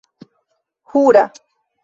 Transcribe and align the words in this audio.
hura 0.91 1.23